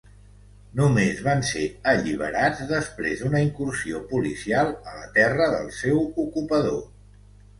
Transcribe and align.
Només 0.77 1.19
van 1.25 1.43
ser 1.49 1.65
alliberats 1.91 2.63
després 2.71 3.21
d'una 3.21 3.41
incursió 3.47 4.01
policial 4.13 4.73
a 4.93 4.97
la 5.01 5.05
terra 5.21 5.51
del 5.59 5.71
seu 5.83 6.01
ocupador. 6.25 6.81